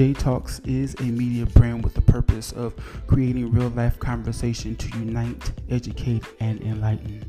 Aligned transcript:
J 0.00 0.14
Talks 0.14 0.60
is 0.60 0.94
a 1.00 1.02
media 1.02 1.44
brand 1.44 1.84
with 1.84 1.92
the 1.92 2.00
purpose 2.00 2.52
of 2.52 2.74
creating 3.06 3.52
real 3.52 3.68
life 3.68 3.98
conversation 3.98 4.74
to 4.76 4.98
unite, 4.98 5.52
educate, 5.68 6.24
and 6.40 6.58
enlighten. 6.62 7.22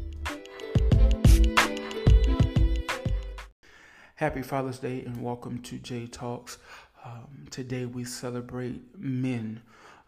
Happy 4.15 4.41
Father's 4.41 4.79
Day 4.79 5.03
and 5.03 5.21
welcome 5.21 5.61
to 5.63 5.79
J 5.79 6.07
Talks. 6.07 6.59
Um, 7.03 7.45
today 7.49 7.85
we 7.87 8.05
celebrate 8.05 8.81
men 8.97 9.61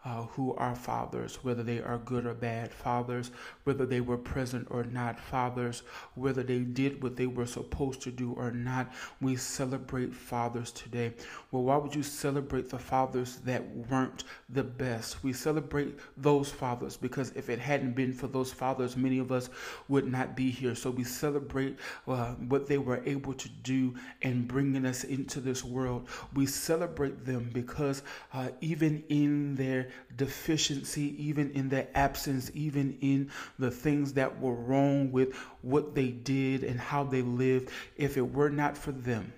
uh, 0.04 0.22
who 0.22 0.54
are 0.56 0.74
fathers, 0.74 1.36
whether 1.42 1.62
they 1.62 1.80
are 1.80 1.98
good 1.98 2.26
or 2.26 2.34
bad 2.34 2.72
fathers, 2.72 3.30
whether 3.64 3.86
they 3.86 4.00
were 4.00 4.18
present 4.18 4.66
or 4.70 4.84
not 4.84 5.18
fathers, 5.18 5.82
whether 6.14 6.42
they 6.42 6.58
did 6.58 7.02
what 7.02 7.16
they 7.16 7.26
were 7.26 7.46
supposed 7.46 8.02
to 8.02 8.10
do 8.10 8.32
or 8.34 8.50
not. 8.50 8.92
We 9.20 9.36
celebrate 9.36 10.14
fathers 10.14 10.72
today. 10.72 11.14
Well, 11.50 11.62
why 11.62 11.76
would 11.76 11.94
you 11.94 12.02
celebrate 12.02 12.68
the 12.68 12.78
fathers 12.78 13.36
that 13.44 13.64
weren't 13.88 14.24
the 14.50 14.64
best? 14.64 15.22
We 15.24 15.32
celebrate 15.32 15.98
those 16.18 16.50
fathers 16.50 16.96
because 16.96 17.32
if 17.34 17.48
it 17.48 17.58
hadn't 17.58 17.94
been 17.94 18.12
for 18.12 18.26
those 18.26 18.52
fathers, 18.52 18.96
many 18.96 19.18
of 19.18 19.32
us 19.32 19.48
would 19.88 20.10
not 20.10 20.36
be 20.36 20.50
here. 20.50 20.74
So 20.74 20.90
we 20.90 21.04
celebrate 21.04 21.78
uh, 22.06 22.34
what 22.34 22.66
they 22.66 22.78
were 22.78 23.02
able 23.06 23.32
to 23.34 23.48
do 23.62 23.94
in 24.20 24.46
bringing 24.46 24.84
us 24.84 25.04
into 25.04 25.40
this 25.40 25.64
world. 25.64 26.08
We 26.34 26.44
celebrate 26.44 27.24
them 27.24 27.50
because 27.52 28.02
uh, 28.32 28.48
even 28.60 29.02
in 29.08 29.54
their 29.54 29.88
deficiency, 30.16 31.14
even 31.22 31.50
in 31.52 31.68
their 31.68 31.88
absence, 31.94 32.50
even 32.54 32.96
in 33.00 33.30
the 33.58 33.70
things 33.70 34.12
that 34.14 34.40
were 34.40 34.54
wrong 34.54 35.10
with 35.12 35.34
what 35.62 35.94
they 35.94 36.08
did 36.08 36.64
and 36.64 36.78
how 36.78 37.04
they 37.04 37.22
lived. 37.22 37.70
If 37.96 38.16
it 38.16 38.32
were 38.32 38.50
not 38.50 38.76
for 38.76 38.92
them, 38.92 39.32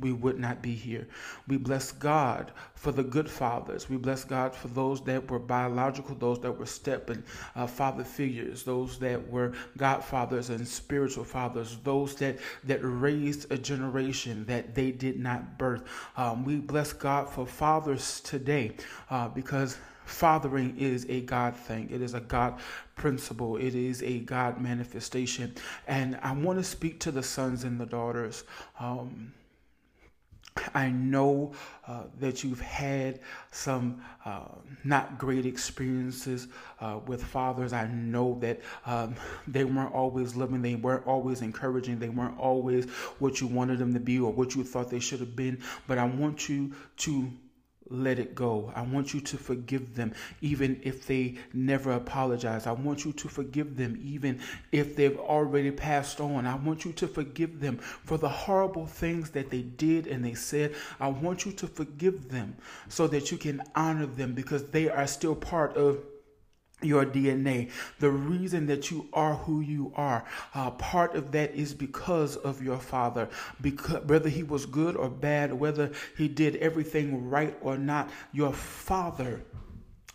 we 0.00 0.12
would 0.12 0.38
not 0.38 0.62
be 0.62 0.74
here. 0.74 1.06
We 1.46 1.56
bless 1.56 1.92
God 1.92 2.52
for 2.74 2.92
the 2.92 3.02
good 3.02 3.28
fathers. 3.30 3.88
We 3.88 3.96
bless 3.96 4.24
God 4.24 4.54
for 4.54 4.68
those 4.68 5.02
that 5.04 5.30
were 5.30 5.38
biological, 5.38 6.14
those 6.14 6.40
that 6.40 6.52
were 6.52 6.66
step 6.66 7.10
and 7.10 7.22
uh, 7.54 7.66
father 7.66 8.04
figures, 8.04 8.62
those 8.62 8.98
that 9.00 9.28
were 9.28 9.52
godfathers 9.76 10.50
and 10.50 10.66
spiritual 10.66 11.24
fathers, 11.24 11.78
those 11.84 12.14
that 12.16 12.38
that 12.64 12.80
raised 12.82 13.50
a 13.52 13.58
generation 13.58 14.44
that 14.46 14.74
they 14.74 14.90
did 14.90 15.18
not 15.18 15.58
birth. 15.58 15.82
Um, 16.16 16.44
we 16.44 16.56
bless 16.56 16.92
God 16.92 17.28
for 17.28 17.46
fathers 17.46 18.20
today 18.20 18.72
uh, 19.10 19.28
because 19.28 19.76
fathering 20.10 20.76
is 20.76 21.06
a 21.08 21.20
God 21.22 21.56
thing. 21.56 21.88
It 21.90 22.02
is 22.02 22.14
a 22.14 22.20
God 22.20 22.58
principle. 22.96 23.56
It 23.56 23.74
is 23.74 24.02
a 24.02 24.20
God 24.20 24.60
manifestation. 24.60 25.54
And 25.86 26.18
I 26.22 26.32
want 26.32 26.58
to 26.58 26.64
speak 26.64 27.00
to 27.00 27.10
the 27.10 27.22
sons 27.22 27.64
and 27.64 27.80
the 27.80 27.86
daughters. 27.86 28.44
Um, 28.78 29.32
I 30.74 30.90
know 30.90 31.52
uh, 31.86 32.04
that 32.18 32.42
you've 32.42 32.60
had 32.60 33.20
some 33.52 34.02
uh, 34.24 34.46
not 34.84 35.16
great 35.16 35.46
experiences 35.46 36.48
uh, 36.80 36.98
with 37.06 37.22
fathers. 37.22 37.72
I 37.72 37.86
know 37.86 38.36
that 38.40 38.60
um, 38.84 39.14
they 39.46 39.64
weren't 39.64 39.94
always 39.94 40.34
loving, 40.34 40.60
they 40.60 40.74
weren't 40.74 41.06
always 41.06 41.40
encouraging, 41.40 41.98
they 41.98 42.08
weren't 42.08 42.38
always 42.38 42.86
what 43.20 43.40
you 43.40 43.46
wanted 43.46 43.78
them 43.78 43.94
to 43.94 44.00
be 44.00 44.18
or 44.18 44.32
what 44.32 44.54
you 44.54 44.64
thought 44.64 44.90
they 44.90 45.00
should 45.00 45.20
have 45.20 45.36
been. 45.36 45.62
But 45.86 45.98
I 45.98 46.04
want 46.04 46.48
you 46.48 46.74
to 46.98 47.30
let 47.90 48.18
it 48.18 48.34
go. 48.34 48.72
I 48.74 48.82
want 48.82 49.12
you 49.12 49.20
to 49.20 49.36
forgive 49.36 49.94
them 49.94 50.14
even 50.40 50.80
if 50.84 51.06
they 51.06 51.36
never 51.52 51.92
apologize. 51.92 52.66
I 52.66 52.72
want 52.72 53.04
you 53.04 53.12
to 53.12 53.28
forgive 53.28 53.76
them 53.76 54.00
even 54.02 54.40
if 54.72 54.96
they've 54.96 55.18
already 55.18 55.70
passed 55.70 56.20
on. 56.20 56.46
I 56.46 56.54
want 56.54 56.84
you 56.84 56.92
to 56.92 57.08
forgive 57.08 57.60
them 57.60 57.78
for 57.78 58.16
the 58.16 58.28
horrible 58.28 58.86
things 58.86 59.30
that 59.30 59.50
they 59.50 59.62
did 59.62 60.06
and 60.06 60.24
they 60.24 60.34
said. 60.34 60.74
I 61.00 61.08
want 61.08 61.44
you 61.44 61.52
to 61.52 61.66
forgive 61.66 62.30
them 62.30 62.56
so 62.88 63.06
that 63.08 63.30
you 63.30 63.38
can 63.38 63.62
honor 63.74 64.06
them 64.06 64.34
because 64.34 64.64
they 64.70 64.88
are 64.88 65.06
still 65.06 65.34
part 65.34 65.76
of 65.76 65.98
your 66.82 67.04
DNA. 67.04 67.70
The 67.98 68.10
reason 68.10 68.66
that 68.66 68.90
you 68.90 69.08
are 69.12 69.34
who 69.34 69.60
you 69.60 69.92
are, 69.96 70.24
uh, 70.54 70.70
part 70.72 71.14
of 71.14 71.32
that 71.32 71.54
is 71.54 71.74
because 71.74 72.36
of 72.36 72.62
your 72.62 72.78
father. 72.78 73.28
Because 73.60 74.04
whether 74.04 74.28
he 74.28 74.42
was 74.42 74.66
good 74.66 74.96
or 74.96 75.08
bad, 75.08 75.52
whether 75.52 75.90
he 76.16 76.28
did 76.28 76.56
everything 76.56 77.28
right 77.28 77.56
or 77.60 77.76
not, 77.76 78.10
your 78.32 78.52
father 78.52 79.42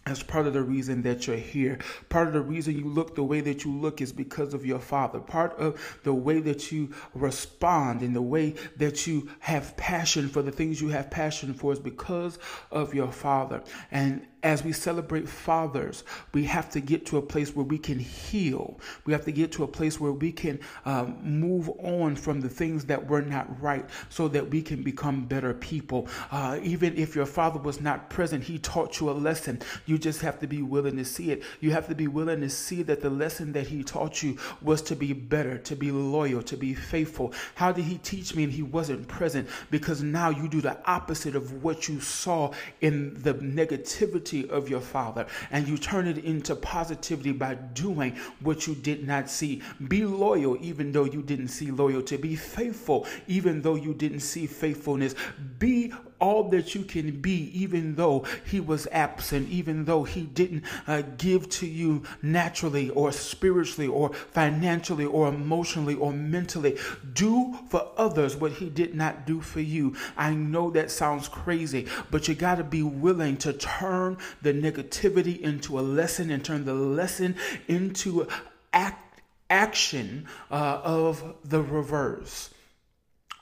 that's 0.05 0.21
part 0.21 0.45
of 0.45 0.53
the 0.53 0.61
reason 0.61 1.01
that 1.01 1.25
you're 1.25 1.35
here. 1.35 1.79
Part 2.09 2.27
of 2.27 2.33
the 2.33 2.41
reason 2.41 2.77
you 2.77 2.87
look 2.87 3.15
the 3.15 3.23
way 3.23 3.41
that 3.41 3.65
you 3.65 3.71
look 3.71 4.01
is 4.01 4.13
because 4.13 4.53
of 4.53 4.63
your 4.63 4.77
father. 4.77 5.19
Part 5.19 5.57
of 5.57 5.99
the 6.03 6.13
way 6.13 6.39
that 6.41 6.71
you 6.71 6.93
respond 7.15 8.01
and 8.01 8.15
the 8.15 8.21
way 8.21 8.53
that 8.77 9.07
you 9.07 9.31
have 9.39 9.75
passion 9.77 10.29
for 10.29 10.43
the 10.43 10.51
things 10.51 10.79
you 10.79 10.89
have 10.89 11.09
passion 11.09 11.55
for 11.55 11.73
is 11.73 11.79
because 11.79 12.37
of 12.69 12.93
your 12.93 13.11
father. 13.11 13.63
And 13.89 14.27
as 14.45 14.63
we 14.63 14.71
celebrate 14.71 15.27
fathers, 15.27 16.03
we 16.31 16.43
have 16.43 16.69
to 16.69 16.79
get 16.79 17.03
to 17.07 17.17
a 17.17 17.21
place 17.21 17.55
where 17.55 17.65
we 17.65 17.79
can 17.79 17.97
heal. 17.97 18.79
We 19.05 19.11
have 19.11 19.25
to 19.25 19.31
get 19.31 19.51
to 19.53 19.63
a 19.63 19.67
place 19.67 19.99
where 19.99 20.11
we 20.11 20.31
can 20.31 20.59
um, 20.85 21.17
move 21.23 21.67
on 21.79 22.15
from 22.15 22.41
the 22.41 22.47
things 22.47 22.85
that 22.85 23.07
were 23.07 23.23
not 23.23 23.59
right 23.59 23.83
so 24.09 24.27
that 24.27 24.51
we 24.51 24.61
can 24.61 24.83
become 24.83 25.25
better 25.25 25.55
people. 25.55 26.07
Uh, 26.31 26.59
even 26.61 26.95
if 26.95 27.15
your 27.15 27.25
father 27.25 27.59
was 27.59 27.81
not 27.81 28.11
present, 28.11 28.43
he 28.43 28.59
taught 28.59 28.99
you 28.99 29.09
a 29.09 29.13
lesson. 29.13 29.63
You 29.87 29.97
just 29.97 30.21
have 30.21 30.39
to 30.41 30.47
be 30.47 30.61
willing 30.61 30.97
to 30.97 31.05
see 31.05 31.31
it. 31.31 31.41
You 31.59 31.71
have 31.71 31.87
to 31.87 31.95
be 31.95 32.07
willing 32.07 32.41
to 32.41 32.49
see 32.49 32.83
that 32.83 33.01
the 33.01 33.09
lesson 33.09 33.51
that 33.53 33.65
he 33.65 33.83
taught 33.83 34.21
you 34.21 34.37
was 34.61 34.83
to 34.83 34.95
be 34.95 35.11
better, 35.11 35.57
to 35.57 35.75
be 35.75 35.91
loyal, 35.91 36.43
to 36.43 36.55
be 36.55 36.75
faithful. 36.75 37.33
How 37.55 37.71
did 37.71 37.85
he 37.85 37.97
teach 37.97 38.35
me 38.35 38.43
and 38.43 38.53
he 38.53 38.61
wasn't 38.61 39.07
present? 39.07 39.49
Because 39.71 40.03
now 40.03 40.29
you 40.29 40.47
do 40.47 40.61
the 40.61 40.77
opposite 40.85 41.35
of 41.35 41.63
what 41.63 41.89
you 41.89 41.99
saw 41.99 42.51
in 42.79 43.19
the 43.23 43.33
negativity 43.33 44.34
of 44.43 44.69
your 44.69 44.81
Father 44.81 45.25
and 45.51 45.67
you 45.67 45.77
turn 45.77 46.07
it 46.07 46.17
into 46.17 46.55
positivity 46.55 47.31
by 47.31 47.55
doing 47.55 48.15
what 48.41 48.67
you 48.67 48.75
did 48.75 49.07
not 49.07 49.29
see. 49.29 49.61
Be 49.87 50.05
loyal 50.05 50.57
even 50.61 50.91
though 50.91 51.05
you 51.05 51.21
didn't 51.21 51.47
see 51.47 51.71
loyalty. 51.71 52.17
Be 52.17 52.35
faithful 52.35 53.07
even 53.27 53.61
though 53.61 53.75
you 53.75 53.93
didn't 53.93 54.19
see 54.19 54.47
faithfulness. 54.47 55.15
Be 55.59 55.93
all 56.19 56.49
that 56.49 56.73
you 56.73 56.83
can 56.83 57.19
be, 57.21 57.51
even 57.53 57.95
though 57.95 58.25
he 58.45 58.59
was 58.59 58.87
absent, 58.91 59.49
even 59.49 59.85
though 59.85 60.03
he 60.03 60.21
didn't 60.21 60.63
uh, 60.87 61.01
give 61.17 61.49
to 61.49 61.67
you 61.67 62.03
naturally 62.21 62.89
or 62.91 63.11
spiritually 63.11 63.87
or 63.87 64.13
financially 64.13 65.05
or 65.05 65.27
emotionally 65.27 65.95
or 65.95 66.13
mentally. 66.13 66.77
Do 67.13 67.57
for 67.69 67.91
others 67.97 68.35
what 68.35 68.53
he 68.53 68.69
did 68.69 68.95
not 68.95 69.25
do 69.25 69.41
for 69.41 69.59
you. 69.59 69.95
I 70.17 70.33
know 70.33 70.69
that 70.71 70.89
sounds 70.89 71.27
crazy, 71.27 71.87
but 72.11 72.27
you 72.27 72.35
got 72.35 72.55
to 72.55 72.63
be 72.63 72.83
willing 72.83 73.37
to 73.37 73.53
turn 73.53 74.17
the 74.41 74.53
negativity 74.53 75.39
into 75.39 75.79
a 75.79 75.81
lesson 75.81 76.31
and 76.31 76.43
turn 76.43 76.65
the 76.65 76.73
lesson 76.73 77.35
into 77.67 78.27
act, 78.73 79.21
action 79.49 80.27
uh, 80.49 80.81
of 80.83 81.35
the 81.43 81.61
reverse. 81.61 82.49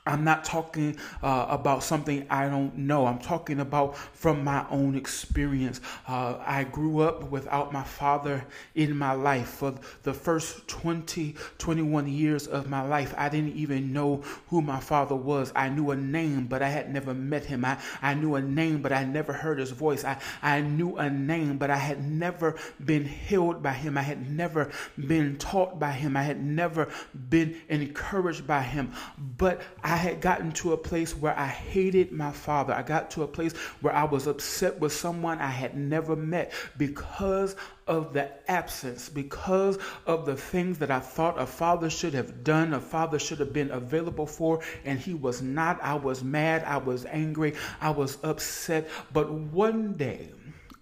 I'm 0.06 0.22
not 0.22 0.44
talking 0.44 0.98
uh, 1.22 1.46
about 1.48 1.82
something 1.82 2.26
I 2.28 2.46
don't 2.46 2.76
know. 2.76 3.06
I'm 3.06 3.18
talking 3.18 3.60
about 3.60 3.96
from 3.96 4.44
my 4.44 4.66
own 4.68 4.96
experience. 4.96 5.80
Uh, 6.06 6.36
I 6.44 6.64
grew 6.64 7.00
up 7.00 7.30
without 7.30 7.72
my 7.72 7.84
father 7.84 8.44
in 8.74 8.98
my 8.98 9.12
life. 9.12 9.48
For 9.48 9.74
the 10.02 10.12
first 10.12 10.68
20, 10.68 11.36
21 11.56 12.06
years 12.06 12.46
of 12.46 12.68
my 12.68 12.82
life, 12.82 13.14
I 13.16 13.30
didn't 13.30 13.56
even 13.56 13.94
know 13.94 14.22
who 14.48 14.60
my 14.60 14.78
father 14.78 15.14
was. 15.16 15.52
I 15.56 15.70
knew 15.70 15.90
a 15.90 15.96
name, 15.96 16.48
but 16.48 16.60
I 16.60 16.68
had 16.68 16.92
never 16.92 17.14
met 17.14 17.46
him. 17.46 17.64
I, 17.64 17.78
I 18.02 18.12
knew 18.12 18.34
a 18.34 18.42
name, 18.42 18.82
but 18.82 18.92
I 18.92 19.04
never 19.04 19.32
heard 19.32 19.58
his 19.58 19.70
voice. 19.70 20.04
I, 20.04 20.18
I 20.42 20.60
knew 20.60 20.96
a 20.96 21.08
name, 21.08 21.56
but 21.56 21.70
I 21.70 21.76
had 21.76 22.04
never 22.04 22.56
been 22.84 23.06
healed 23.06 23.62
by 23.62 23.72
him. 23.72 23.96
I 23.96 24.02
had 24.02 24.30
never 24.30 24.70
been 24.98 25.38
taught 25.38 25.80
by 25.80 25.92
him. 25.92 26.14
I 26.14 26.24
had 26.24 26.44
never 26.44 26.92
been 27.30 27.58
encouraged 27.70 28.46
by 28.46 28.60
him. 28.60 28.92
But 29.38 29.62
I 29.82 29.93
I 29.94 29.96
had 29.96 30.20
gotten 30.20 30.50
to 30.54 30.72
a 30.72 30.76
place 30.76 31.16
where 31.16 31.38
I 31.38 31.46
hated 31.46 32.10
my 32.10 32.32
father. 32.32 32.74
I 32.74 32.82
got 32.82 33.12
to 33.12 33.22
a 33.22 33.28
place 33.28 33.52
where 33.80 33.94
I 33.94 34.02
was 34.02 34.26
upset 34.26 34.80
with 34.80 34.92
someone 34.92 35.38
I 35.38 35.50
had 35.50 35.76
never 35.76 36.16
met 36.16 36.52
because 36.76 37.54
of 37.86 38.12
the 38.12 38.28
absence, 38.50 39.08
because 39.08 39.78
of 40.04 40.26
the 40.26 40.34
things 40.34 40.78
that 40.78 40.90
I 40.90 40.98
thought 40.98 41.38
a 41.38 41.46
father 41.46 41.88
should 41.88 42.12
have 42.12 42.42
done, 42.42 42.74
a 42.74 42.80
father 42.80 43.20
should 43.20 43.38
have 43.38 43.52
been 43.52 43.70
available 43.70 44.26
for, 44.26 44.62
and 44.84 44.98
he 44.98 45.14
was 45.14 45.42
not. 45.42 45.80
I 45.80 45.94
was 45.94 46.24
mad, 46.24 46.64
I 46.64 46.78
was 46.78 47.06
angry, 47.06 47.54
I 47.80 47.90
was 47.90 48.18
upset. 48.24 48.88
But 49.12 49.30
one 49.30 49.92
day 49.92 50.32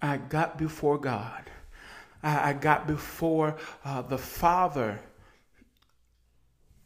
I 0.01 0.17
got 0.17 0.57
before 0.57 0.97
God. 0.97 1.51
I, 2.23 2.53
got 2.53 2.87
before 2.87 3.57
uh, 3.85 4.01
the 4.01 4.17
Father, 4.17 5.01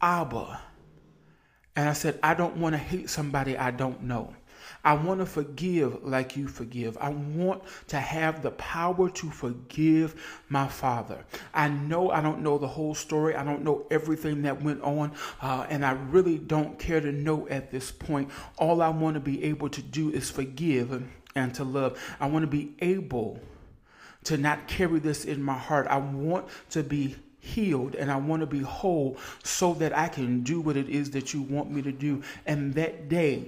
Abba 0.02 0.60
and 1.78 1.88
I 1.88 1.92
said, 1.92 2.18
I 2.24 2.34
don't 2.34 2.56
want 2.56 2.72
to 2.72 2.76
hate 2.76 3.08
somebody 3.08 3.56
I 3.56 3.70
don't 3.70 4.02
know. 4.02 4.34
I 4.84 4.94
want 4.94 5.20
to 5.20 5.26
forgive 5.26 6.02
like 6.02 6.36
you 6.36 6.48
forgive. 6.48 6.98
I 7.00 7.10
want 7.10 7.62
to 7.86 8.00
have 8.00 8.42
the 8.42 8.50
power 8.50 9.08
to 9.08 9.30
forgive 9.30 10.42
my 10.48 10.66
father. 10.66 11.24
I 11.54 11.68
know 11.68 12.10
I 12.10 12.20
don't 12.20 12.42
know 12.42 12.58
the 12.58 12.66
whole 12.66 12.96
story. 12.96 13.36
I 13.36 13.44
don't 13.44 13.62
know 13.62 13.86
everything 13.92 14.42
that 14.42 14.60
went 14.60 14.82
on. 14.82 15.12
Uh, 15.40 15.66
and 15.68 15.86
I 15.86 15.92
really 15.92 16.38
don't 16.38 16.80
care 16.80 17.00
to 17.00 17.12
know 17.12 17.46
at 17.46 17.70
this 17.70 17.92
point. 17.92 18.32
All 18.56 18.82
I 18.82 18.88
want 18.88 19.14
to 19.14 19.20
be 19.20 19.44
able 19.44 19.68
to 19.68 19.80
do 19.80 20.10
is 20.10 20.32
forgive 20.32 21.04
and 21.36 21.54
to 21.54 21.62
love. 21.62 21.96
I 22.18 22.26
want 22.26 22.42
to 22.42 22.48
be 22.48 22.74
able 22.80 23.38
to 24.24 24.36
not 24.36 24.66
carry 24.66 24.98
this 24.98 25.24
in 25.24 25.40
my 25.40 25.56
heart. 25.56 25.86
I 25.86 25.98
want 25.98 26.48
to 26.70 26.82
be 26.82 27.14
healed 27.40 27.94
and 27.94 28.10
I 28.10 28.16
want 28.16 28.40
to 28.40 28.46
be 28.46 28.60
whole 28.60 29.16
so 29.42 29.74
that 29.74 29.96
I 29.96 30.08
can 30.08 30.42
do 30.42 30.60
what 30.60 30.76
it 30.76 30.88
is 30.88 31.10
that 31.12 31.32
you 31.32 31.42
want 31.42 31.70
me 31.70 31.82
to 31.82 31.92
do. 31.92 32.22
And 32.46 32.74
that 32.74 33.08
day, 33.08 33.44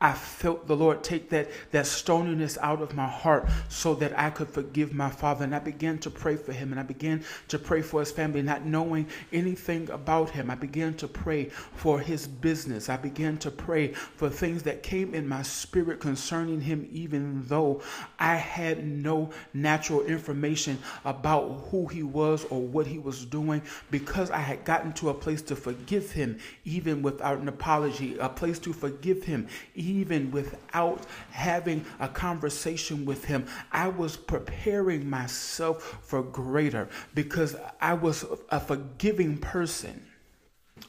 I 0.00 0.12
felt 0.12 0.66
the 0.66 0.76
Lord 0.76 1.02
take 1.02 1.30
that, 1.30 1.48
that 1.70 1.86
stoniness 1.86 2.58
out 2.60 2.82
of 2.82 2.94
my 2.94 3.06
heart 3.06 3.48
so 3.68 3.94
that 3.94 4.18
I 4.18 4.30
could 4.30 4.48
forgive 4.48 4.92
my 4.92 5.08
father. 5.08 5.44
And 5.44 5.54
I 5.54 5.58
began 5.58 5.98
to 6.00 6.10
pray 6.10 6.36
for 6.36 6.52
him 6.52 6.70
and 6.70 6.78
I 6.78 6.82
began 6.82 7.24
to 7.48 7.58
pray 7.58 7.80
for 7.80 8.00
his 8.00 8.12
family, 8.12 8.42
not 8.42 8.66
knowing 8.66 9.06
anything 9.32 9.88
about 9.90 10.30
him. 10.30 10.50
I 10.50 10.54
began 10.54 10.94
to 10.94 11.08
pray 11.08 11.46
for 11.46 11.98
his 11.98 12.26
business. 12.26 12.88
I 12.88 12.98
began 12.98 13.38
to 13.38 13.50
pray 13.50 13.92
for 13.92 14.28
things 14.28 14.62
that 14.64 14.82
came 14.82 15.14
in 15.14 15.26
my 15.26 15.42
spirit 15.42 16.00
concerning 16.00 16.60
him, 16.60 16.88
even 16.92 17.42
though 17.46 17.80
I 18.18 18.36
had 18.36 18.86
no 18.86 19.30
natural 19.54 20.04
information 20.04 20.78
about 21.04 21.66
who 21.70 21.86
he 21.86 22.02
was 22.02 22.44
or 22.46 22.60
what 22.60 22.86
he 22.86 22.98
was 22.98 23.24
doing, 23.24 23.62
because 23.90 24.30
I 24.30 24.38
had 24.38 24.64
gotten 24.64 24.92
to 24.94 25.08
a 25.08 25.14
place 25.14 25.40
to 25.42 25.56
forgive 25.56 26.12
him, 26.12 26.38
even 26.64 27.02
without 27.02 27.38
an 27.38 27.48
apology, 27.48 28.18
a 28.18 28.28
place 28.28 28.58
to 28.60 28.72
forgive 28.72 29.24
him, 29.24 29.48
even 29.86 30.32
without 30.32 31.06
having 31.30 31.84
a 32.00 32.08
conversation 32.08 33.04
with 33.04 33.24
him, 33.24 33.46
I 33.70 33.88
was 33.88 34.16
preparing 34.16 35.08
myself 35.08 36.00
for 36.02 36.22
greater 36.22 36.88
because 37.14 37.56
I 37.80 37.94
was 37.94 38.24
a 38.50 38.58
forgiving 38.58 39.38
person. 39.38 40.02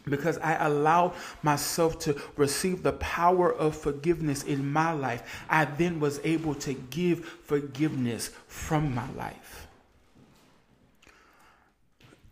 Because 0.03 0.37
I 0.39 0.65
allowed 0.65 1.13
myself 1.43 1.99
to 1.99 2.21
receive 2.35 2.83
the 2.83 2.93
power 2.93 3.53
of 3.53 3.75
forgiveness 3.75 4.43
in 4.43 4.71
my 4.71 4.91
life, 4.91 5.45
I 5.49 5.63
then 5.63 6.01
was 6.01 6.19
able 6.25 6.55
to 6.55 6.73
give 6.73 7.25
forgiveness 7.25 8.31
from 8.47 8.93
my 8.93 9.09
life 9.11 9.46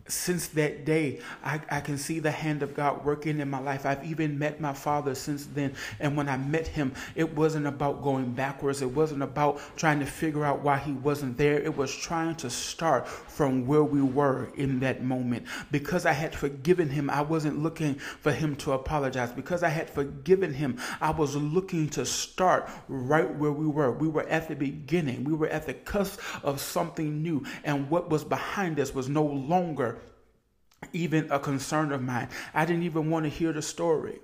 since 0.07 0.49
that 0.49 0.85
day, 0.85 1.19
I, 1.43 1.59
I 1.69 1.81
can 1.81 1.97
see 1.97 2.19
the 2.19 2.29
hand 2.29 2.61
of 2.61 2.75
God 2.75 3.03
working 3.03 3.39
in 3.39 3.49
my 3.49 3.59
life. 3.59 3.87
I've 3.87 4.05
even 4.05 4.37
met 4.37 4.61
my 4.61 4.73
father 4.73 5.15
since 5.15 5.47
then. 5.47 5.73
And 5.99 6.15
when 6.15 6.29
I 6.29 6.37
met 6.37 6.67
him, 6.67 6.93
it 7.15 7.35
wasn't 7.35 7.65
about 7.65 8.03
going 8.03 8.33
backwards. 8.33 8.83
It 8.83 8.91
wasn't 8.91 9.23
about 9.23 9.59
trying 9.75 9.99
to 10.01 10.05
figure 10.05 10.45
out 10.45 10.61
why 10.61 10.77
he 10.77 10.91
wasn't 10.91 11.37
there. 11.37 11.59
It 11.59 11.75
was 11.75 11.95
trying 11.95 12.35
to 12.35 12.51
start 12.51 13.07
from 13.07 13.65
where 13.65 13.83
we 13.83 14.03
were 14.03 14.51
in 14.55 14.79
that 14.81 15.03
moment. 15.03 15.47
Because 15.71 16.05
I 16.05 16.13
had 16.13 16.35
forgiven 16.35 16.89
him, 16.89 17.09
I 17.09 17.21
wasn't 17.21 17.63
looking 17.63 17.95
for 17.95 18.31
him 18.31 18.55
to 18.57 18.73
apologize. 18.73 19.31
Because 19.31 19.63
I 19.63 19.69
had 19.69 19.89
forgiven 19.89 20.53
him, 20.53 20.77
I 21.01 21.09
was 21.09 21.35
looking 21.35 21.89
to 21.89 22.05
start 22.05 22.69
right 22.87 23.33
where 23.35 23.51
we 23.51 23.65
were. 23.65 23.91
We 23.91 24.07
were 24.07 24.27
at 24.27 24.49
the 24.49 24.55
beginning, 24.55 25.23
we 25.23 25.33
were 25.33 25.47
at 25.47 25.65
the 25.65 25.73
cusp 25.73 26.19
of 26.43 26.61
something 26.61 27.23
new. 27.23 27.43
And 27.63 27.89
what 27.89 28.11
was 28.11 28.23
behind 28.23 28.79
us 28.79 28.93
was 28.93 29.09
no 29.09 29.23
longer 29.23 29.95
even 30.93 31.31
a 31.31 31.39
concern 31.39 31.91
of 31.91 32.01
mine. 32.01 32.29
I 32.53 32.65
didn't 32.65 32.83
even 32.83 33.09
want 33.09 33.25
to 33.25 33.29
hear 33.29 33.53
the 33.53 33.61
story. 33.61 34.19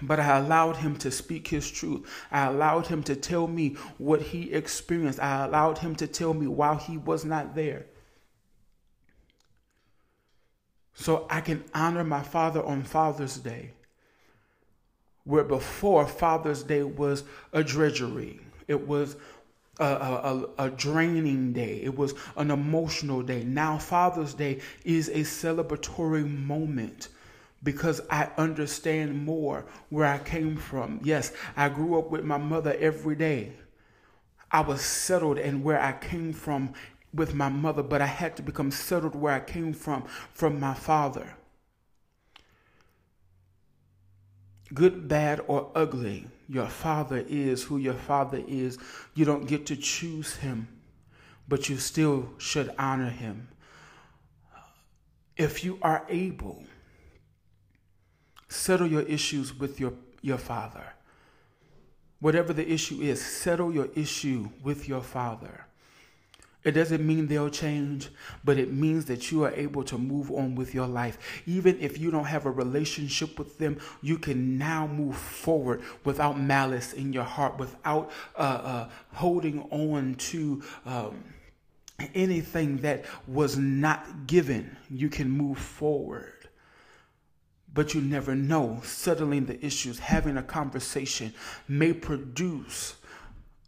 But 0.00 0.18
I 0.18 0.38
allowed 0.38 0.76
him 0.76 0.96
to 0.96 1.10
speak 1.10 1.48
his 1.48 1.70
truth. 1.70 2.08
I 2.32 2.46
allowed 2.46 2.86
him 2.86 3.02
to 3.04 3.14
tell 3.14 3.46
me 3.46 3.76
what 3.98 4.22
he 4.22 4.52
experienced. 4.52 5.20
I 5.20 5.44
allowed 5.44 5.78
him 5.78 5.94
to 5.96 6.06
tell 6.06 6.34
me 6.34 6.46
while 6.46 6.76
he 6.76 6.96
was 6.96 7.24
not 7.24 7.54
there. 7.54 7.86
So 10.94 11.26
I 11.28 11.40
can 11.40 11.64
honor 11.74 12.04
my 12.04 12.22
father 12.22 12.64
on 12.64 12.84
Father's 12.84 13.36
Day, 13.36 13.72
where 15.24 15.44
before 15.44 16.06
Father's 16.06 16.62
Day 16.62 16.82
was 16.82 17.24
a 17.52 17.62
drudgery. 17.64 18.40
It 18.66 18.86
was 18.86 19.16
a, 19.78 19.84
a, 19.84 20.48
a, 20.58 20.70
draining 20.70 21.52
day. 21.52 21.80
It 21.82 21.96
was 21.96 22.14
an 22.36 22.50
emotional 22.50 23.22
day. 23.22 23.44
Now, 23.44 23.78
Father's 23.78 24.34
Day 24.34 24.60
is 24.84 25.08
a 25.08 25.20
celebratory 25.20 26.24
moment 26.24 27.08
because 27.62 28.00
I 28.10 28.28
understand 28.36 29.24
more 29.24 29.64
where 29.88 30.06
I 30.06 30.18
came 30.18 30.56
from. 30.56 31.00
Yes, 31.02 31.32
I 31.56 31.68
grew 31.70 31.98
up 31.98 32.10
with 32.10 32.24
my 32.24 32.38
mother 32.38 32.76
every 32.78 33.16
day. 33.16 33.52
I 34.50 34.60
was 34.60 34.82
settled 34.82 35.38
in 35.38 35.64
where 35.64 35.80
I 35.80 35.92
came 35.92 36.32
from 36.32 36.74
with 37.12 37.34
my 37.34 37.48
mother, 37.48 37.82
but 37.82 38.02
I 38.02 38.06
had 38.06 38.36
to 38.36 38.42
become 38.42 38.70
settled 38.70 39.14
where 39.14 39.34
I 39.34 39.40
came 39.40 39.72
from 39.72 40.04
from 40.32 40.60
my 40.60 40.74
father. 40.74 41.34
Good, 44.72 45.08
bad, 45.08 45.42
or 45.46 45.70
ugly 45.74 46.26
your 46.48 46.68
father 46.68 47.24
is 47.28 47.64
who 47.64 47.78
your 47.78 47.94
father 47.94 48.42
is. 48.46 48.78
You 49.14 49.24
don't 49.24 49.46
get 49.46 49.66
to 49.66 49.76
choose 49.76 50.36
him, 50.36 50.68
but 51.48 51.68
you 51.68 51.78
still 51.78 52.30
should 52.38 52.74
honor 52.78 53.10
him. 53.10 53.48
If 55.36 55.64
you 55.64 55.78
are 55.82 56.06
able, 56.08 56.64
settle 58.48 58.86
your 58.86 59.02
issues 59.02 59.58
with 59.58 59.80
your, 59.80 59.92
your 60.22 60.38
father. 60.38 60.84
Whatever 62.20 62.52
the 62.52 62.70
issue 62.70 63.00
is, 63.00 63.24
settle 63.24 63.72
your 63.72 63.88
issue 63.94 64.48
with 64.62 64.88
your 64.88 65.02
father. 65.02 65.66
It 66.64 66.72
doesn't 66.72 67.06
mean 67.06 67.26
they'll 67.26 67.50
change, 67.50 68.08
but 68.42 68.58
it 68.58 68.72
means 68.72 69.04
that 69.06 69.30
you 69.30 69.44
are 69.44 69.52
able 69.52 69.84
to 69.84 69.98
move 69.98 70.30
on 70.30 70.54
with 70.54 70.74
your 70.74 70.86
life. 70.86 71.18
Even 71.46 71.78
if 71.78 71.98
you 71.98 72.10
don't 72.10 72.24
have 72.24 72.46
a 72.46 72.50
relationship 72.50 73.38
with 73.38 73.58
them, 73.58 73.78
you 74.00 74.18
can 74.18 74.56
now 74.56 74.86
move 74.86 75.16
forward 75.16 75.82
without 76.04 76.40
malice 76.40 76.94
in 76.94 77.12
your 77.12 77.24
heart, 77.24 77.58
without 77.58 78.10
uh, 78.36 78.38
uh, 78.38 78.88
holding 79.12 79.60
on 79.70 80.14
to. 80.16 80.62
Um, 80.86 81.22
anything 82.14 82.78
that 82.78 83.04
was 83.28 83.56
not 83.56 84.26
given, 84.26 84.76
you 84.90 85.08
can 85.08 85.30
move 85.30 85.58
forward. 85.58 86.32
But 87.72 87.94
you 87.94 88.00
never 88.00 88.34
know. 88.34 88.80
Settling 88.82 89.46
the 89.46 89.64
issues, 89.64 89.98
having 89.98 90.36
a 90.36 90.42
conversation 90.42 91.32
may 91.68 91.92
produce 91.92 92.96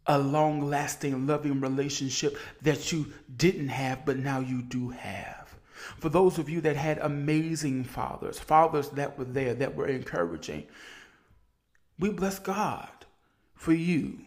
a 0.07 0.19
long 0.19 0.69
lasting, 0.69 1.27
loving 1.27 1.61
relationship 1.61 2.37
that 2.63 2.93
you 2.93 3.13
didn't 3.37 3.69
have, 3.69 4.05
but 4.05 4.19
now 4.19 4.41
you 4.41 4.63
do 4.63 4.91
have. 4.91 5.55
For 5.99 6.09
those 6.09 6.39
of 6.39 6.49
you 6.49 6.61
that 6.63 6.77
had 6.77 6.99
amazing 6.99 7.85
fathers, 7.85 8.39
fathers 8.39 8.89
that 8.91 9.19
were 9.19 9.25
there, 9.25 9.55
that 9.55 9.75
were 9.75 9.87
encouraging, 9.87 10.67
we 11.99 12.11
bless 12.11 12.39
God 12.39 12.89
for 13.55 13.73
you 13.73 14.19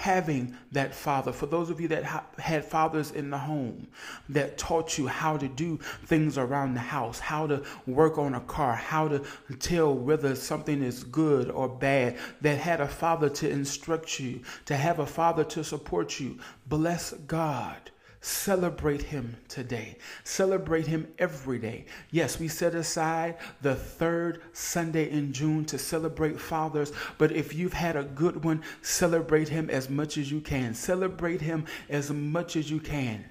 having 0.00 0.56
that 0.72 0.94
father. 0.94 1.30
For 1.30 1.44
those 1.44 1.68
of 1.68 1.78
you 1.78 1.86
that 1.88 2.04
ha- 2.04 2.24
had 2.38 2.64
fathers 2.64 3.10
in 3.10 3.28
the 3.28 3.36
home 3.36 3.86
that 4.30 4.56
taught 4.56 4.96
you 4.96 5.06
how 5.06 5.36
to 5.36 5.46
do 5.46 5.76
things 6.06 6.38
around 6.38 6.72
the 6.72 6.80
house, 6.80 7.18
how 7.18 7.46
to 7.46 7.62
work 7.86 8.16
on 8.16 8.34
a 8.34 8.40
car, 8.40 8.72
how 8.72 9.08
to 9.08 9.22
tell 9.58 9.94
whether 9.94 10.34
something 10.34 10.82
is 10.82 11.04
good 11.04 11.50
or 11.50 11.68
bad, 11.68 12.16
that 12.40 12.56
had 12.56 12.80
a 12.80 12.88
father 12.88 13.28
to 13.28 13.50
instruct 13.50 14.18
you, 14.18 14.40
to 14.64 14.74
have 14.74 15.00
a 15.00 15.06
father 15.06 15.44
to 15.44 15.62
support 15.62 16.18
you, 16.18 16.38
bless 16.66 17.12
God 17.12 17.90
Celebrate 18.22 19.00
him 19.00 19.34
today. 19.48 19.96
Celebrate 20.24 20.86
him 20.86 21.08
every 21.18 21.58
day. 21.58 21.86
Yes, 22.10 22.38
we 22.38 22.48
set 22.48 22.74
aside 22.74 23.38
the 23.62 23.74
third 23.74 24.42
Sunday 24.52 25.10
in 25.10 25.32
June 25.32 25.64
to 25.64 25.78
celebrate 25.78 26.38
fathers, 26.38 26.92
but 27.16 27.32
if 27.32 27.54
you've 27.54 27.72
had 27.72 27.96
a 27.96 28.04
good 28.04 28.44
one, 28.44 28.62
celebrate 28.82 29.48
him 29.48 29.70
as 29.70 29.88
much 29.88 30.18
as 30.18 30.30
you 30.30 30.42
can. 30.42 30.74
Celebrate 30.74 31.40
him 31.40 31.64
as 31.88 32.10
much 32.10 32.56
as 32.56 32.70
you 32.70 32.78
can. 32.78 33.24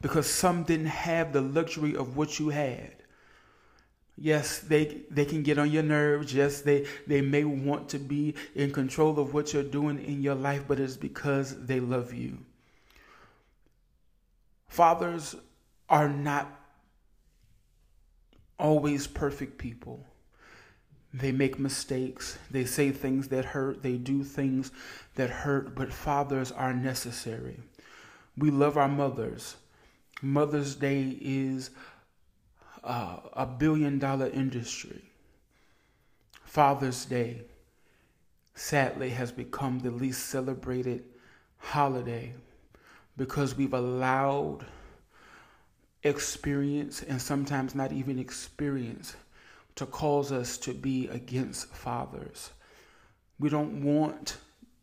Because 0.00 0.26
some 0.26 0.64
didn't 0.64 0.86
have 0.86 1.32
the 1.32 1.42
luxury 1.42 1.94
of 1.94 2.16
what 2.16 2.40
you 2.40 2.48
had. 2.48 2.96
Yes, 4.16 4.58
they 4.58 5.02
they 5.10 5.24
can 5.24 5.44
get 5.44 5.58
on 5.58 5.70
your 5.70 5.84
nerves. 5.84 6.34
Yes, 6.34 6.60
they 6.60 6.86
they 7.06 7.20
may 7.20 7.44
want 7.44 7.88
to 7.90 7.98
be 8.00 8.34
in 8.56 8.72
control 8.72 9.18
of 9.20 9.32
what 9.32 9.52
you're 9.52 9.62
doing 9.62 10.04
in 10.04 10.22
your 10.22 10.34
life, 10.34 10.64
but 10.66 10.80
it's 10.80 10.96
because 10.96 11.66
they 11.66 11.78
love 11.78 12.12
you. 12.12 12.38
Fathers 14.72 15.36
are 15.90 16.08
not 16.08 16.50
always 18.58 19.06
perfect 19.06 19.58
people. 19.58 20.06
They 21.12 21.30
make 21.30 21.58
mistakes. 21.58 22.38
They 22.50 22.64
say 22.64 22.90
things 22.90 23.28
that 23.28 23.44
hurt. 23.44 23.82
They 23.82 23.98
do 23.98 24.24
things 24.24 24.72
that 25.16 25.28
hurt, 25.28 25.74
but 25.74 25.92
fathers 25.92 26.50
are 26.50 26.72
necessary. 26.72 27.60
We 28.38 28.50
love 28.50 28.78
our 28.78 28.88
mothers. 28.88 29.56
Mother's 30.22 30.74
Day 30.74 31.18
is 31.20 31.68
uh, 32.82 33.18
a 33.34 33.44
billion 33.44 33.98
dollar 33.98 34.28
industry. 34.28 35.02
Father's 36.44 37.04
Day, 37.04 37.42
sadly, 38.54 39.10
has 39.10 39.32
become 39.32 39.80
the 39.80 39.90
least 39.90 40.24
celebrated 40.30 41.04
holiday 41.58 42.32
because 43.16 43.56
we've 43.56 43.74
allowed 43.74 44.64
experience 46.02 47.02
and 47.02 47.20
sometimes 47.20 47.74
not 47.74 47.92
even 47.92 48.18
experience 48.18 49.14
to 49.76 49.86
cause 49.86 50.32
us 50.32 50.58
to 50.58 50.74
be 50.74 51.08
against 51.08 51.68
fathers. 51.68 52.50
We 53.38 53.48
don't 53.48 53.82
want 53.84 54.36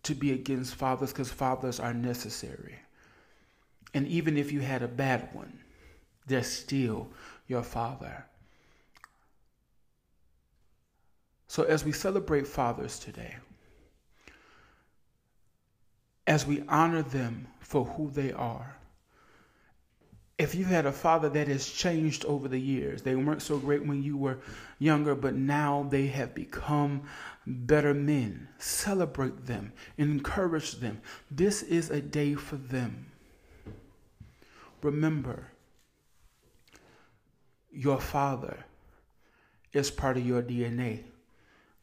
to 0.04 0.16
be 0.16 0.32
against 0.32 0.76
fathers 0.76 1.12
because 1.12 1.32
fathers 1.32 1.80
are 1.80 1.94
necessary. 1.94 2.76
And 3.94 4.08
even 4.08 4.38
if 4.38 4.52
you 4.52 4.62
had 4.62 4.82
a 4.82 4.88
bad 4.88 5.30
one, 5.34 5.60
they're 6.28 6.44
still 6.44 7.10
your 7.48 7.64
father. 7.64 8.26
So, 11.48 11.64
as 11.64 11.84
we 11.84 11.92
celebrate 11.92 12.48
fathers 12.48 13.00
today, 13.00 13.36
as 16.28 16.46
we 16.46 16.64
honor 16.70 17.02
them 17.02 17.48
for 17.70 17.86
who 17.86 18.10
they 18.10 18.32
are, 18.32 18.76
if 20.40 20.56
you've 20.56 20.70
had 20.70 20.88
a 20.88 20.92
father 20.92 21.30
that 21.30 21.48
has 21.48 21.70
changed 21.70 22.26
over 22.26 22.48
the 22.48 22.60
years, 22.60 23.04
they 23.04 23.16
weren't 23.16 23.44
so 23.44 23.60
great 23.60 23.86
when 23.86 24.02
you 24.02 24.18
were 24.18 24.40
younger, 24.80 25.14
but 25.14 25.36
now 25.36 25.86
they 25.92 26.08
have 26.08 26.34
become 26.34 27.04
better 27.46 27.94
men. 27.94 28.48
Celebrate 28.58 29.46
them, 29.46 29.72
encourage 30.00 30.80
them. 30.80 31.00
This 31.30 31.62
is 31.62 31.92
a 31.92 32.02
day 32.02 32.34
for 32.34 32.56
them. 32.56 33.06
Remember, 34.82 35.52
your 37.72 38.00
father 38.00 38.66
is 39.74 39.92
part 39.92 40.18
of 40.18 40.26
your 40.26 40.42
DNA. 40.42 41.04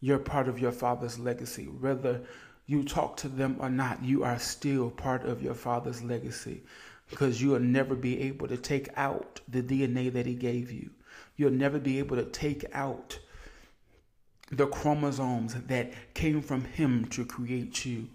You're 0.00 0.18
part 0.18 0.48
of 0.48 0.58
your 0.58 0.72
father's 0.72 1.18
legacy. 1.18 1.66
Whether 1.66 2.22
you 2.66 2.82
talk 2.82 3.16
to 3.18 3.28
them 3.28 3.56
or 3.60 3.70
not, 3.70 4.02
you 4.04 4.24
are 4.24 4.38
still 4.38 4.90
part 4.90 5.24
of 5.24 5.42
your 5.42 5.54
father's 5.54 6.02
legacy 6.02 6.62
because 7.08 7.40
you'll 7.40 7.60
never 7.60 7.94
be 7.94 8.20
able 8.22 8.48
to 8.48 8.56
take 8.56 8.88
out 8.96 9.40
the 9.48 9.62
DNA 9.62 10.12
that 10.12 10.26
he 10.26 10.34
gave 10.34 10.72
you. 10.72 10.90
You'll 11.36 11.52
never 11.52 11.78
be 11.78 11.98
able 11.98 12.16
to 12.16 12.24
take 12.24 12.64
out 12.72 13.18
the 14.50 14.66
chromosomes 14.66 15.54
that 15.54 15.92
came 16.14 16.42
from 16.42 16.64
him 16.64 17.04
to 17.06 17.24
create 17.24 17.84
you. 17.84 18.08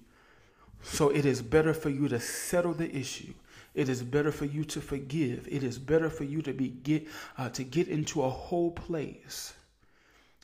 So 0.83 1.09
it 1.09 1.25
is 1.25 1.41
better 1.41 1.73
for 1.73 1.89
you 1.89 2.07
to 2.09 2.19
settle 2.19 2.73
the 2.73 2.93
issue. 2.93 3.33
It 3.73 3.87
is 3.87 4.03
better 4.03 4.31
for 4.31 4.45
you 4.45 4.65
to 4.65 4.81
forgive. 4.81 5.47
It 5.49 5.63
is 5.63 5.77
better 5.77 6.09
for 6.09 6.25
you 6.25 6.41
to 6.41 6.51
be 6.51 6.69
get 6.69 7.07
uh, 7.37 7.49
to 7.49 7.63
get 7.63 7.87
into 7.87 8.23
a 8.23 8.29
whole 8.29 8.71
place 8.71 9.53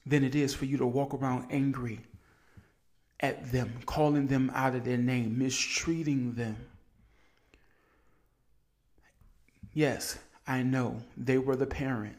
than 0.05 0.23
it 0.23 0.35
is 0.35 0.53
for 0.53 0.65
you 0.65 0.77
to 0.77 0.85
walk 0.85 1.13
around 1.13 1.47
angry 1.51 1.99
at 3.19 3.51
them, 3.51 3.79
calling 3.85 4.27
them 4.27 4.51
out 4.53 4.75
of 4.75 4.83
their 4.85 4.97
name, 4.97 5.37
mistreating 5.37 6.33
them. 6.33 6.57
Yes, 9.73 10.19
I 10.47 10.63
know 10.63 11.01
they 11.15 11.37
were 11.37 11.55
the 11.55 11.65
parent. 11.65 12.17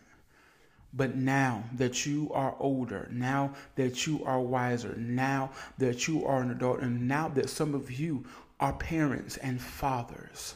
But 0.92 1.16
now 1.16 1.64
that 1.74 2.06
you 2.06 2.30
are 2.32 2.56
older, 2.58 3.08
now 3.12 3.54
that 3.76 4.06
you 4.06 4.24
are 4.24 4.40
wiser, 4.40 4.94
now 4.96 5.50
that 5.76 6.08
you 6.08 6.24
are 6.24 6.40
an 6.40 6.50
adult, 6.50 6.80
and 6.80 7.06
now 7.06 7.28
that 7.28 7.50
some 7.50 7.74
of 7.74 7.90
you 7.90 8.24
are 8.58 8.72
parents 8.72 9.36
and 9.36 9.60
fathers, 9.60 10.54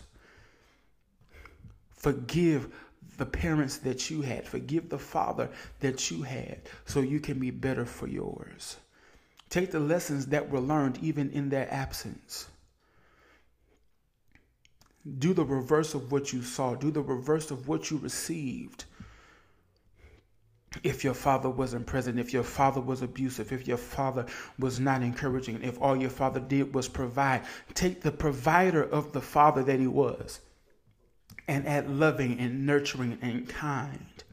forgive 1.95 2.73
the 3.19 3.27
parents 3.27 3.77
that 3.79 4.11
you 4.11 4.23
had, 4.23 4.49
forgive 4.49 4.89
the 4.89 4.99
father 4.99 5.51
that 5.81 6.11
you 6.11 6.23
had, 6.23 6.63
so 6.87 7.01
you 7.01 7.21
can 7.21 7.39
be 7.39 7.51
better 7.51 7.85
for 7.85 8.09
yours. 8.09 8.79
Take 9.53 9.71
the 9.71 9.81
lessons 9.81 10.25
that 10.29 10.49
were 10.49 10.61
learned 10.61 10.99
even 11.03 11.31
in 11.31 11.51
their 11.51 11.71
absence. 11.71 12.49
Do 15.19 15.35
the 15.35 15.45
reverse 15.45 15.93
of 15.93 16.11
what 16.11 16.33
you 16.33 16.43
saw, 16.43 16.75
do 16.75 16.91
the 16.91 17.03
reverse 17.03 17.51
of 17.51 17.69
what 17.69 17.91
you 17.91 17.99
received 17.99 18.87
if 20.83 21.05
your 21.05 21.13
father 21.13 21.51
wasn't 21.51 21.85
present, 21.85 22.19
if 22.19 22.33
your 22.33 22.45
father 22.45 22.81
was 22.81 23.03
abusive, 23.03 23.53
if 23.53 23.69
your 23.69 23.77
father 23.77 24.25
was 24.59 24.81
not 24.81 25.03
encouraging, 25.03 25.63
if 25.63 25.79
all 25.83 25.97
your 25.99 26.09
father 26.09 26.41
did 26.41 26.75
was 26.75 26.89
provide, 26.89 27.43
take 27.75 28.01
the 28.01 28.11
provider 28.11 28.83
of 28.83 29.13
the 29.13 29.21
father 29.21 29.63
that 29.65 29.79
he 29.79 29.87
was 29.87 30.41
and 31.47 31.69
add 31.69 31.91
loving 31.91 32.41
and 32.41 32.65
nurturing 32.65 33.19
and 33.21 33.47
kind. 33.51 34.25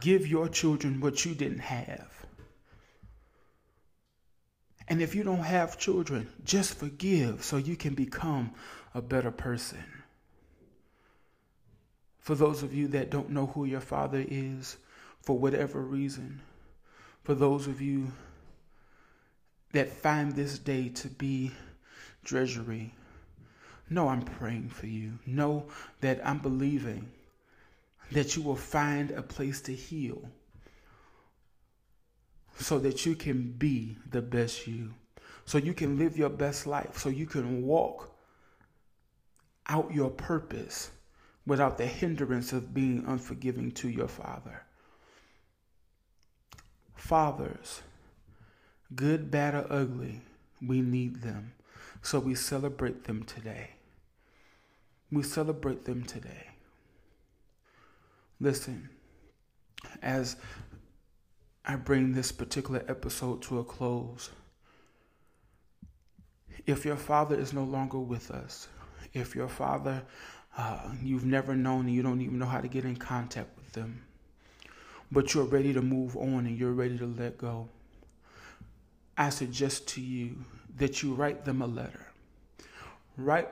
Give 0.00 0.26
your 0.26 0.48
children 0.48 1.00
what 1.00 1.24
you 1.24 1.36
didn't 1.36 1.60
have. 1.60 2.13
And 4.88 5.00
if 5.00 5.14
you 5.14 5.22
don't 5.22 5.38
have 5.38 5.78
children, 5.78 6.28
just 6.44 6.78
forgive 6.78 7.42
so 7.42 7.56
you 7.56 7.76
can 7.76 7.94
become 7.94 8.52
a 8.94 9.00
better 9.00 9.30
person. 9.30 9.84
For 12.20 12.34
those 12.34 12.62
of 12.62 12.74
you 12.74 12.88
that 12.88 13.10
don't 13.10 13.30
know 13.30 13.46
who 13.46 13.64
your 13.64 13.80
father 13.80 14.24
is, 14.26 14.76
for 15.22 15.38
whatever 15.38 15.80
reason, 15.80 16.40
for 17.22 17.34
those 17.34 17.66
of 17.66 17.80
you 17.80 18.12
that 19.72 19.90
find 19.90 20.32
this 20.32 20.58
day 20.58 20.90
to 20.90 21.08
be 21.08 21.50
drudgery, 22.22 22.94
know 23.88 24.08
I'm 24.08 24.22
praying 24.22 24.68
for 24.68 24.86
you. 24.86 25.18
Know 25.26 25.66
that 26.00 26.26
I'm 26.26 26.38
believing 26.38 27.10
that 28.12 28.36
you 28.36 28.42
will 28.42 28.56
find 28.56 29.10
a 29.10 29.22
place 29.22 29.60
to 29.62 29.74
heal 29.74 30.28
so 32.58 32.78
that 32.78 33.04
you 33.04 33.14
can 33.16 33.52
be 33.52 33.96
the 34.10 34.22
best 34.22 34.66
you, 34.66 34.94
so 35.44 35.58
you 35.58 35.74
can 35.74 35.98
live 35.98 36.16
your 36.16 36.30
best 36.30 36.66
life, 36.66 36.98
so 36.98 37.08
you 37.08 37.26
can 37.26 37.62
walk 37.62 38.14
out 39.68 39.92
your 39.92 40.10
purpose 40.10 40.90
without 41.46 41.78
the 41.78 41.86
hindrance 41.86 42.52
of 42.52 42.72
being 42.74 43.04
unforgiving 43.06 43.70
to 43.72 43.88
your 43.88 44.08
father. 44.08 44.62
Fathers, 46.94 47.82
good, 48.94 49.30
bad, 49.30 49.54
or 49.54 49.66
ugly, 49.70 50.22
we 50.66 50.80
need 50.80 51.22
them. 51.22 51.52
So 52.02 52.18
we 52.18 52.34
celebrate 52.34 53.04
them 53.04 53.24
today. 53.24 53.70
We 55.10 55.22
celebrate 55.22 55.84
them 55.84 56.04
today. 56.04 56.48
Listen, 58.40 58.90
as 60.02 60.36
I 61.66 61.76
bring 61.76 62.12
this 62.12 62.30
particular 62.30 62.84
episode 62.88 63.42
to 63.42 63.58
a 63.58 63.64
close, 63.64 64.30
if 66.66 66.84
your 66.84 66.96
father 66.96 67.38
is 67.38 67.52
no 67.52 67.64
longer 67.64 67.98
with 67.98 68.30
us, 68.30 68.68
if 69.12 69.34
your 69.34 69.48
father 69.48 70.02
uh, 70.56 70.90
you've 71.02 71.24
never 71.24 71.54
known 71.54 71.86
and 71.86 71.94
you 71.94 72.02
don't 72.02 72.20
even 72.20 72.38
know 72.38 72.46
how 72.46 72.60
to 72.60 72.68
get 72.68 72.84
in 72.84 72.96
contact 72.96 73.56
with 73.56 73.72
them. 73.72 74.04
But 75.10 75.34
you're 75.34 75.44
ready 75.44 75.72
to 75.72 75.82
move 75.82 76.16
on 76.16 76.46
and 76.46 76.58
you're 76.58 76.72
ready 76.72 76.98
to 76.98 77.06
let 77.06 77.38
go. 77.38 77.68
I 79.16 79.30
suggest 79.30 79.88
to 79.88 80.00
you 80.00 80.36
that 80.76 81.02
you 81.02 81.14
write 81.14 81.44
them 81.44 81.62
a 81.62 81.66
letter. 81.66 82.06
Write 83.16 83.48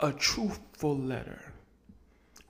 a 0.00 0.12
truthful 0.12 0.96
letter. 0.96 1.52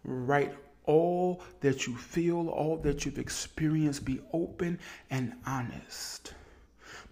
Write 0.04 0.54
all 0.90 1.40
that 1.60 1.86
you 1.86 1.96
feel, 1.96 2.48
all 2.48 2.76
that 2.78 3.04
you've 3.04 3.18
experienced. 3.18 4.04
Be 4.04 4.20
open 4.32 4.78
and 5.10 5.34
honest. 5.46 6.34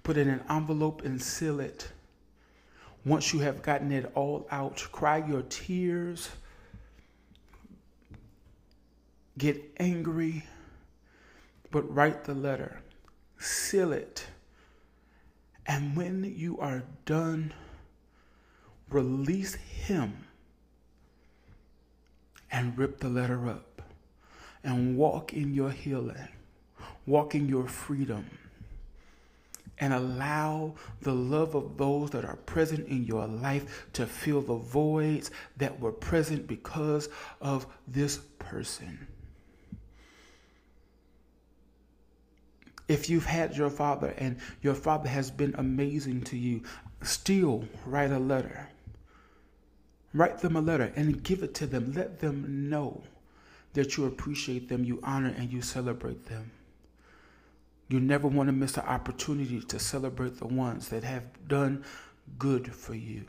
Put 0.02 0.16
it 0.16 0.22
in 0.22 0.34
an 0.34 0.44
envelope 0.50 1.04
and 1.04 1.22
seal 1.22 1.60
it. 1.60 1.88
Once 3.04 3.32
you 3.32 3.38
have 3.40 3.62
gotten 3.62 3.92
it 3.92 4.10
all 4.14 4.46
out, 4.50 4.86
cry 4.90 5.18
your 5.18 5.42
tears 5.42 6.30
get 9.38 9.62
angry, 9.78 10.44
but 11.70 11.82
write 11.94 12.24
the 12.24 12.34
letter, 12.34 12.80
seal 13.38 13.92
it. 13.92 14.26
And 15.66 15.96
when 15.96 16.24
you 16.36 16.58
are 16.58 16.82
done, 17.04 17.54
release 18.90 19.54
him 19.54 20.26
and 22.50 22.76
rip 22.76 22.98
the 22.98 23.08
letter 23.08 23.48
up 23.48 23.67
and 24.64 24.96
walk 24.96 25.32
in 25.32 25.54
your 25.54 25.70
healing, 25.70 26.28
walk 27.06 27.34
in 27.34 27.48
your 27.48 27.66
freedom, 27.66 28.26
and 29.80 29.92
allow 29.92 30.74
the 31.02 31.12
love 31.12 31.54
of 31.54 31.76
those 31.76 32.10
that 32.10 32.24
are 32.24 32.36
present 32.36 32.88
in 32.88 33.04
your 33.04 33.26
life 33.26 33.86
to 33.92 34.06
fill 34.06 34.42
the 34.42 34.56
voids 34.56 35.30
that 35.56 35.78
were 35.78 35.92
present 35.92 36.46
because 36.46 37.08
of 37.40 37.66
this 37.86 38.18
person. 38.38 39.06
If 42.88 43.10
you've 43.10 43.26
had 43.26 43.56
your 43.56 43.70
father 43.70 44.14
and 44.16 44.38
your 44.62 44.74
father 44.74 45.08
has 45.08 45.30
been 45.30 45.54
amazing 45.58 46.22
to 46.22 46.38
you, 46.38 46.62
still 47.02 47.64
write 47.84 48.10
a 48.10 48.18
letter. 48.18 48.68
Write 50.14 50.38
them 50.38 50.56
a 50.56 50.60
letter 50.60 50.90
and 50.96 51.22
give 51.22 51.42
it 51.42 51.54
to 51.56 51.66
them. 51.66 51.92
Let 51.92 52.18
them 52.18 52.70
know 52.70 53.02
that 53.78 53.96
you 53.96 54.06
appreciate 54.06 54.68
them, 54.68 54.84
you 54.84 55.00
honor, 55.02 55.34
and 55.36 55.52
you 55.52 55.62
celebrate 55.62 56.26
them. 56.26 56.50
You 57.88 58.00
never 58.00 58.28
want 58.28 58.48
to 58.48 58.52
miss 58.52 58.72
the 58.72 58.86
opportunity 58.86 59.60
to 59.60 59.78
celebrate 59.78 60.38
the 60.38 60.46
ones 60.46 60.88
that 60.88 61.04
have 61.04 61.24
done 61.48 61.84
good 62.38 62.74
for 62.74 62.94
you. 62.94 63.24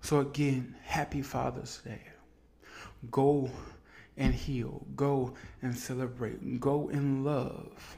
So, 0.00 0.20
again, 0.20 0.74
happy 0.82 1.22
Father's 1.22 1.78
Day. 1.84 2.00
Go 3.10 3.50
and 4.16 4.34
heal. 4.34 4.84
Go 4.96 5.34
and 5.62 5.76
celebrate. 5.76 6.60
Go 6.60 6.88
in 6.88 7.22
love. 7.22 7.96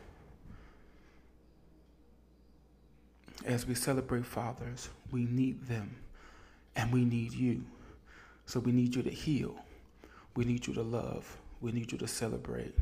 as 3.44 3.66
we 3.66 3.74
celebrate 3.74 4.24
fathers, 4.24 4.88
we 5.10 5.24
need 5.24 5.66
them 5.66 5.96
and 6.76 6.92
we 6.92 7.04
need 7.04 7.32
you. 7.32 7.64
So 8.46 8.60
we 8.60 8.72
need 8.72 8.94
you 8.94 9.02
to 9.02 9.10
heal. 9.10 9.54
We 10.34 10.44
need 10.44 10.66
you 10.66 10.74
to 10.74 10.82
love. 10.82 11.38
We 11.60 11.72
need 11.72 11.92
you 11.92 11.98
to 11.98 12.08
celebrate. 12.08 12.74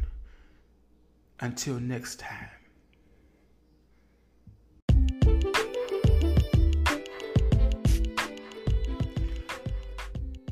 Until 1.40 1.79
next 1.81 2.21
time. 2.21 2.49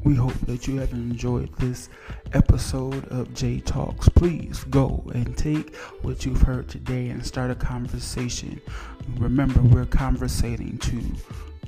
We 0.05 0.15
hope 0.15 0.33
that 0.47 0.67
you 0.67 0.79
have 0.79 0.93
enjoyed 0.93 1.55
this 1.57 1.91
episode 2.33 3.07
of 3.09 3.35
J 3.35 3.61
Talks. 3.61 4.09
Please 4.09 4.65
go 4.65 5.05
and 5.15 5.37
take 5.37 5.77
what 6.01 6.25
you've 6.25 6.41
heard 6.41 6.67
today 6.67 7.11
and 7.11 7.25
start 7.27 7.51
a 7.51 7.55
conversation. 7.55 8.59
Remember, 9.19 9.61
we're 9.61 9.85
conversating 9.85 10.79
to 10.79 11.03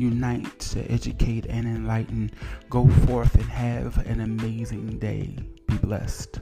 unite, 0.00 0.58
to 0.58 0.90
educate, 0.90 1.46
and 1.46 1.66
enlighten. 1.66 2.30
Go 2.68 2.88
forth 3.06 3.34
and 3.34 3.44
have 3.44 3.98
an 4.06 4.20
amazing 4.20 4.98
day. 4.98 5.36
Be 5.66 5.76
blessed. 5.76 6.40